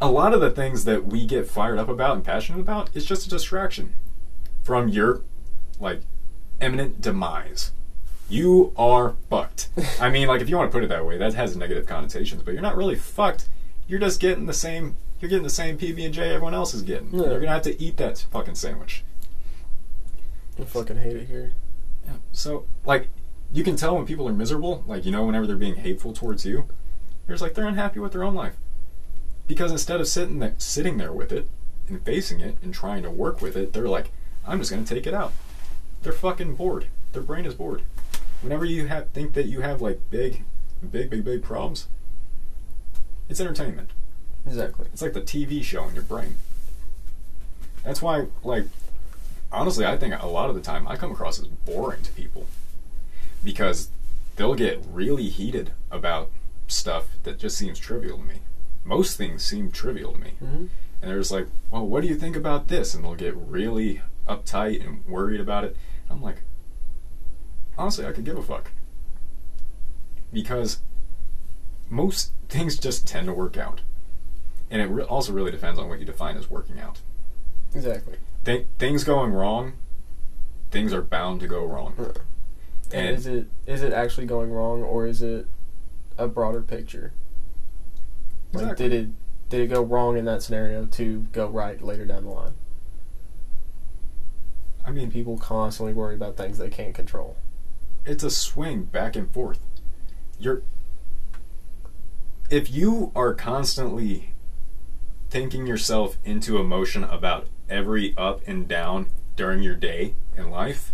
[0.00, 3.04] A lot of the things that we get fired up about and passionate about is
[3.04, 3.94] just a distraction
[4.62, 5.22] from your
[5.80, 6.02] like
[6.60, 7.72] imminent demise.
[8.28, 9.68] You are fucked.
[10.00, 12.42] I mean, like if you want to put it that way, that has negative connotations,
[12.42, 13.48] but you're not really fucked.
[13.86, 14.96] You're just getting the same.
[15.20, 17.14] You're getting the same PB and J everyone else is getting.
[17.14, 17.30] Yeah.
[17.30, 19.04] You're gonna have to eat that fucking sandwich.
[20.58, 21.52] I fucking hate it here.
[22.04, 22.14] Yeah.
[22.32, 23.08] So, like,
[23.52, 24.84] you can tell when people are miserable.
[24.86, 26.66] Like, you know, whenever they're being hateful towards you,
[27.26, 28.56] you're just like they're unhappy with their own life.
[29.46, 31.48] Because instead of sitting there, sitting there with it
[31.88, 34.10] and facing it and trying to work with it, they're like,
[34.46, 35.32] I'm just gonna take it out.
[36.02, 36.86] They're fucking bored.
[37.12, 37.82] Their brain is bored.
[38.42, 40.44] Whenever you have think that you have like big,
[40.90, 41.88] big, big, big problems,
[43.28, 43.90] it's entertainment.
[44.46, 44.86] Exactly.
[44.92, 46.36] It's like the TV show in your brain.
[47.84, 48.66] That's why, like,
[49.50, 52.46] honestly, I think a lot of the time I come across as boring to people
[53.42, 53.88] because
[54.36, 56.30] they'll get really heated about
[56.68, 58.40] stuff that just seems trivial to me.
[58.86, 60.32] Most things seem trivial to me.
[60.42, 60.66] Mm-hmm.
[61.02, 62.94] And they're just like, well, what do you think about this?
[62.94, 65.76] And they'll get really uptight and worried about it.
[66.08, 66.36] I'm like,
[67.76, 68.70] honestly, I could give a fuck.
[70.32, 70.78] Because
[71.90, 73.80] most things just tend to work out.
[74.70, 77.00] And it re- also really depends on what you define as working out.
[77.74, 78.14] Exactly.
[78.44, 79.74] Th- things going wrong,
[80.70, 81.94] things are bound to go wrong.
[82.92, 85.46] And, And- is it is it actually going wrong or is it
[86.16, 87.12] a broader picture?
[88.62, 89.08] Like did it
[89.48, 92.54] did it go wrong in that scenario to go right later down the line?
[94.84, 97.36] I mean, People constantly worry about things they can't control.
[98.04, 99.58] it's a swing back and forth.
[100.38, 100.62] You're
[102.50, 104.32] if you are constantly
[105.30, 110.92] thinking yourself into emotion about every up and down during your day in life,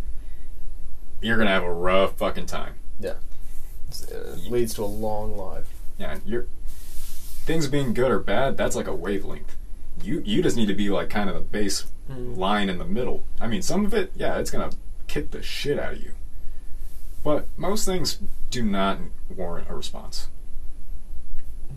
[1.20, 2.74] you're gonna have a rough fucking time.
[2.98, 3.14] Yeah,
[3.90, 5.68] It uh, leads to a long life.
[5.98, 6.46] Yeah, you're
[7.44, 8.56] things being good or bad.
[8.56, 9.56] That's like a wavelength.
[10.02, 12.36] You you just need to be like kind of the base Mm.
[12.36, 13.22] line in the middle.
[13.40, 14.72] I mean, some of it, yeah, it's gonna
[15.06, 16.12] kick the shit out of you.
[17.22, 18.18] But most things
[18.50, 18.98] do not
[19.34, 20.26] warrant a response.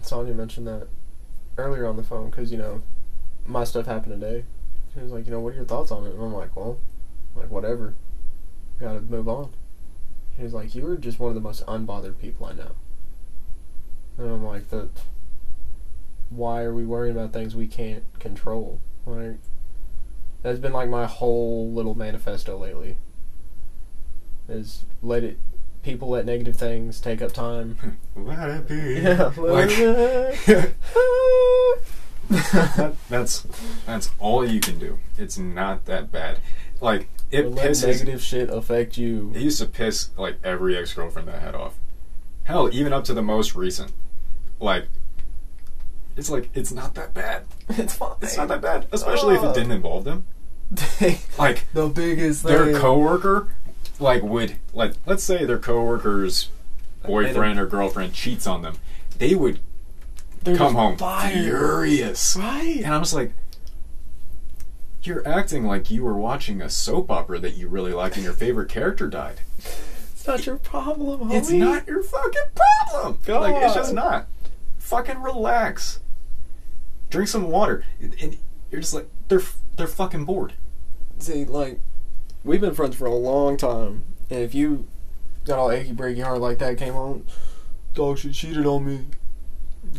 [0.01, 0.87] Sonya mentioned that
[1.57, 2.81] earlier on the phone because you know
[3.45, 4.45] my stuff happened today.
[4.93, 6.13] She was like, you know, what are your thoughts on it?
[6.15, 6.79] And I'm like, well,
[7.35, 7.93] like whatever.
[8.79, 9.51] Got to move on.
[10.35, 12.71] She was like, you were just one of the most unbothered people I know.
[14.17, 14.89] And I'm like, that.
[16.29, 18.81] Why are we worrying about things we can't control?
[19.05, 19.37] Like,
[20.41, 22.97] that's been like my whole little manifesto lately.
[24.47, 25.39] Is let it,
[25.83, 28.75] people let negative things take up time Let it be.
[29.01, 30.75] yeah, Like- like,
[32.29, 33.45] that, that's
[33.85, 34.99] that's all you can do.
[35.17, 36.39] It's not that bad.
[36.81, 37.87] Like it let pisses.
[37.87, 39.31] negative shit affect you.
[39.35, 41.75] It used to piss like every ex girlfriend that I had off.
[42.43, 43.91] Hell, even up to the most recent.
[44.59, 44.87] Like,
[46.15, 47.43] it's like it's not that bad.
[47.69, 48.15] It's fine.
[48.21, 49.75] It's not that bad, especially if it didn't oh.
[49.75, 50.25] involve them.
[51.37, 52.75] Like the biggest their thing.
[52.75, 53.49] coworker,
[53.99, 56.49] like would like let's say their coworker's
[57.05, 58.77] boyfriend or girlfriend cheats on them,
[59.17, 59.59] they would
[60.43, 61.33] They're come home fired.
[61.33, 62.35] furious.
[62.35, 62.81] Right.
[62.83, 63.33] And I was like,
[65.03, 68.33] you're acting like you were watching a soap opera that you really liked and your
[68.33, 69.41] favorite character died.
[69.57, 71.35] It's not your problem, homie.
[71.35, 72.41] It's not your fucking
[72.91, 73.19] problem.
[73.27, 74.27] Like it's just not.
[74.79, 75.99] Fucking relax.
[77.15, 77.83] Drink some water.
[78.01, 78.37] And-
[78.71, 79.41] you're just like they're
[79.77, 80.53] they're fucking bored.
[81.19, 81.79] See, like,
[82.43, 84.85] we've been friends for a long time, and if you
[85.45, 87.25] got all achy breaky heart like that came on,
[87.93, 89.05] dog, she cheated on me.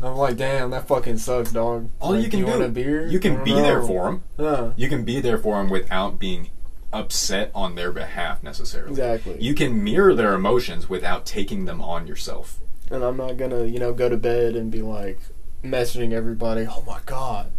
[0.02, 1.88] I'm like, damn, that fucking sucks, dog.
[2.00, 3.06] All Like, you can you do, a beer?
[3.06, 4.74] you can be there for them.
[4.76, 6.50] You can be there for them without being
[6.92, 8.90] upset on their behalf necessarily.
[8.90, 9.36] exactly.
[9.40, 12.58] You can mirror their emotions without taking them on yourself.
[12.90, 15.18] and I'm not gonna, you know, go to bed and be like
[15.64, 16.66] messaging everybody.
[16.68, 17.50] Oh my god,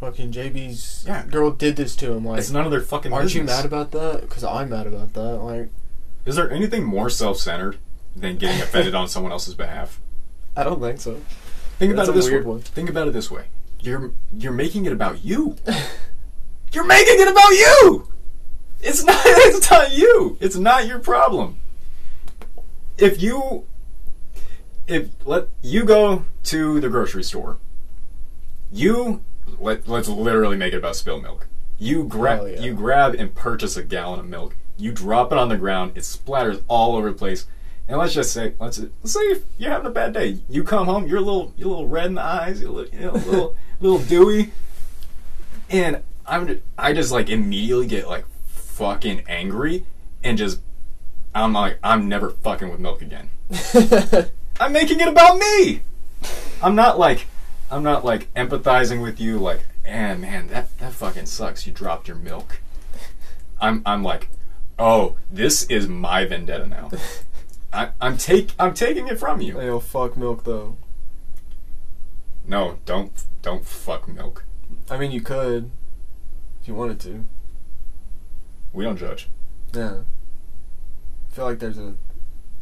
[0.00, 1.24] fucking JB's Yeah.
[1.26, 2.24] girl did this to him.
[2.24, 3.56] Like, It's none of their fucking aren't you business.
[3.58, 4.22] mad about that?
[4.22, 5.36] Because I'm mad about that.
[5.36, 5.68] Like,
[6.26, 7.78] Is there anything more self-centered
[8.14, 10.00] than getting offended on someone else's behalf?
[10.56, 11.20] I don't think so.
[11.78, 12.50] Think That's about it a this weird way.
[12.52, 12.60] one.
[12.60, 13.44] Think about it this way.
[13.80, 15.56] You're you're making it about you.
[16.72, 18.08] you're making it about you.
[18.82, 20.36] It's not it's not you.
[20.40, 21.56] It's not your problem.
[22.98, 23.64] If you
[24.90, 27.58] if let you go to the grocery store,
[28.72, 29.22] you
[29.58, 31.46] let let's literally make it about spilled milk.
[31.78, 32.60] You grab yeah.
[32.60, 34.56] you grab and purchase a gallon of milk.
[34.76, 35.92] You drop it on the ground.
[35.94, 37.46] It splatters all over the place.
[37.86, 40.86] And let's just say, let's, let's say if you're having a bad day, you come
[40.86, 43.04] home, you're a little, you're a little red in the eyes, you're a little, you
[43.04, 44.52] know, a little, little dewy,
[45.68, 49.86] and I'm, ju- I just like immediately get like fucking angry,
[50.22, 50.60] and just,
[51.34, 53.30] I'm like, I'm never fucking with milk again.
[54.60, 55.80] I'm making it about me.
[56.62, 57.26] I'm not like,
[57.70, 61.66] I'm not like empathizing with you, like, man, man, that that fucking sucks.
[61.66, 62.60] You dropped your milk.
[63.58, 64.28] I'm, I'm like,
[64.78, 66.90] oh, this is my vendetta now.
[67.72, 69.58] I, I'm take I'm taking it from you.
[69.58, 70.76] Hey, yo, fuck milk though.
[72.46, 74.44] No, don't don't fuck milk.
[74.90, 75.70] I mean, you could
[76.60, 77.24] if you wanted to.
[78.72, 79.28] We don't judge.
[79.72, 80.00] Yeah.
[81.30, 81.94] I feel like there's a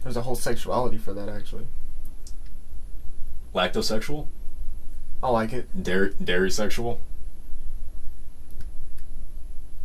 [0.03, 1.67] there's a whole sexuality for that actually.
[3.59, 4.29] Lactosexual,
[5.21, 5.83] I like it.
[5.83, 7.01] dairy dairy sexual.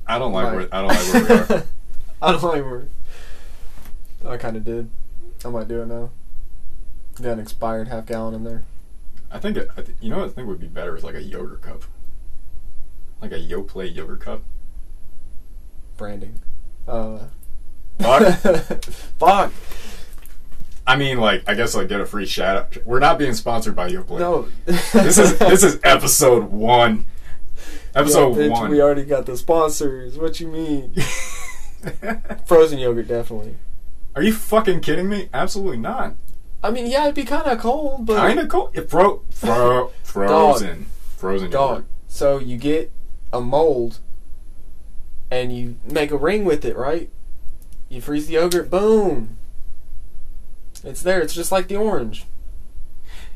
[0.05, 0.55] I don't like Right.
[0.55, 1.63] where I don't like where we are.
[2.21, 2.87] I don't like where.
[4.31, 4.89] I kind of did.
[5.43, 6.11] I might do it now.
[7.21, 8.63] Got an expired half gallon in there.
[9.31, 11.15] I think it, I th- you know what I think would be better is like
[11.15, 11.83] a yogurt cup,
[13.21, 14.43] like a Yoplait yogurt cup.
[15.97, 16.39] Branding.
[16.87, 17.19] Uh.
[17.99, 18.43] Fuck.
[19.19, 19.51] Fuck.
[20.85, 22.77] I mean, like I guess like get a free shout out.
[22.85, 24.19] We're not being sponsored by Yoplait.
[24.19, 24.47] No.
[24.65, 27.05] This is this is episode one.
[27.95, 28.71] Episode Yeah, bitch, one.
[28.71, 30.17] We already got the sponsors.
[30.17, 30.93] What you mean?
[32.45, 33.55] Frozen yogurt, definitely.
[34.15, 35.29] Are you fucking kidding me?
[35.33, 36.15] Absolutely not.
[36.63, 38.71] I mean, yeah, it'd be kind of cold, but Kind of cold.
[38.73, 40.85] It fro- fro- frozen.
[41.17, 41.69] Frozen dog.
[41.69, 41.85] yogurt.
[42.07, 42.91] So you get
[43.31, 43.99] a mold,
[45.29, 47.09] and you make a ring with it, right?
[47.89, 49.37] You freeze the yogurt, boom.
[50.83, 51.21] It's there.
[51.21, 52.25] It's just like the orange.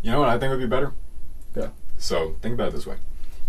[0.01, 0.93] You know what I think would be better?
[1.55, 1.69] Yeah.
[1.97, 2.97] So think about it this way: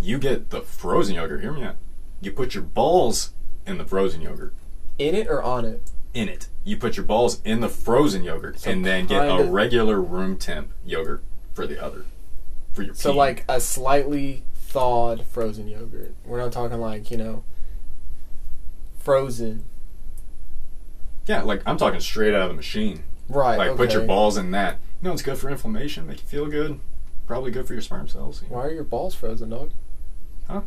[0.01, 1.41] you get the frozen yogurt.
[1.43, 1.77] Hear me out.
[2.21, 3.33] You put your balls
[3.67, 4.55] in the frozen yogurt.
[4.99, 5.91] In it or on it?
[6.15, 9.45] In it, you put your balls in the frozen yogurt, So and then get a
[9.45, 11.23] regular room temp yogurt
[11.53, 12.07] for the other.
[12.73, 13.19] For your So pee.
[13.19, 16.15] like a slightly thawed frozen yogurt.
[16.25, 17.45] We're not talking like you know
[18.99, 19.65] frozen.
[21.27, 23.05] Yeah, like I'm talking straight out of the machine.
[23.29, 23.59] Right.
[23.59, 24.79] Like put your balls in that.
[25.03, 26.81] You know, it's good for inflammation, make you feel good.
[27.27, 28.43] Probably good for your sperm cells.
[28.49, 29.71] Why are your balls frozen, dog?
[30.49, 30.63] Huh?
[30.63, 30.65] I'm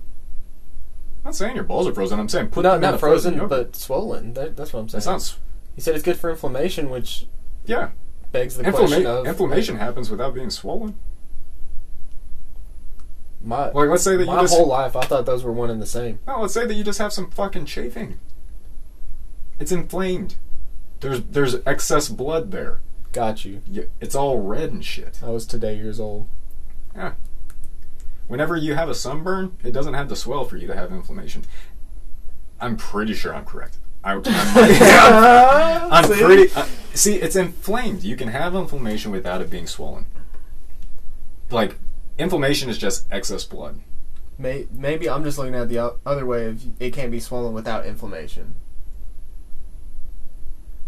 [1.25, 2.19] not saying your balls are frozen.
[2.19, 3.49] I'm saying put no, them in not the frozen, yogurt.
[3.49, 4.33] but swollen.
[4.33, 4.99] That, that's what I'm saying.
[4.99, 5.37] That sounds
[5.75, 7.25] You said it's good for inflammation, which
[7.65, 7.89] yeah.
[8.31, 10.95] begs the Inflama- question of inflammation happens without being swollen.
[13.43, 15.71] My Like let's say that you my just whole life, I thought those were one
[15.71, 16.19] and the same.
[16.27, 18.19] no, let's say that you just have some fucking chafing.
[19.59, 20.35] It's inflamed.
[21.01, 22.79] There's there's excess blood there.
[23.11, 23.61] Got you.
[23.99, 25.19] It's all red and shit.
[25.23, 26.27] I was today years old.
[26.95, 27.13] Yeah.
[28.27, 31.43] Whenever you have a sunburn, it doesn't have to swell for you to have inflammation.
[32.61, 33.77] I'm pretty sure I'm correct.
[34.03, 34.21] I, I'm,
[35.91, 36.23] I'm See?
[36.23, 36.53] pretty.
[36.55, 38.03] Uh, see, it's inflamed.
[38.03, 40.05] You can have inflammation without it being swollen.
[41.49, 41.77] Like,
[42.17, 43.81] inflammation is just excess blood.
[44.37, 47.53] May, maybe I'm just looking at the o- other way of it can't be swollen
[47.53, 48.55] without inflammation.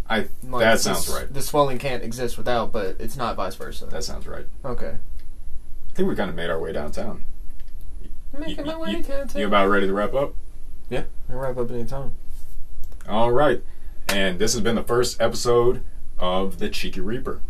[0.09, 0.27] I.
[0.43, 1.31] Like, that sounds right.
[1.33, 3.85] The swelling can't exist without, but it's not vice versa.
[3.87, 4.45] That sounds right.
[4.65, 4.97] okay.
[4.97, 7.23] I think we kind of made our way downtown.
[8.37, 9.39] Making my way you, downtown.
[9.41, 10.33] you about ready to wrap up?
[10.89, 12.13] yeah, I can wrap up any time.
[13.07, 13.61] All right.
[14.09, 15.83] And this has been the first episode
[16.17, 17.41] of The Cheeky Reaper.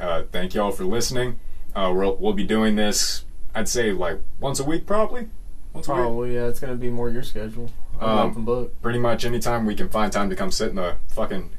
[0.00, 1.38] Uh, thank y'all for listening.
[1.74, 5.28] Uh, we'll, we'll be doing this, I'd say, like once a week, probably.
[5.72, 6.00] Once a week.
[6.00, 7.70] Probably, yeah, it's gonna be more your schedule.
[8.00, 8.80] I'm Um, open book.
[8.80, 11.50] Pretty much anytime we can find time to come sit in the fucking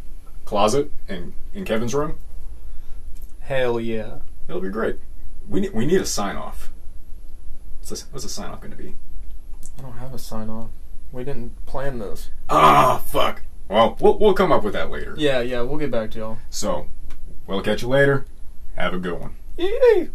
[0.50, 2.18] closet in, in Kevin's room,
[3.42, 4.18] Hell yeah.
[4.48, 4.98] it'll be great.
[5.48, 6.72] We need, we need a sign off.
[7.78, 8.96] What's, this, what's the sign off going to be?
[9.78, 10.70] I don't have a sign off.
[11.12, 12.32] We didn't plan this.
[12.50, 13.44] Ah, fuck.
[13.68, 15.14] Well, we'll, we'll come up with that later.
[15.20, 16.38] Yeah, yeah, we'll get back to y'all.
[16.50, 16.88] So,
[17.46, 18.26] we'll catch you later.
[18.76, 19.36] Have a good one.
[19.56, 20.10] Yay!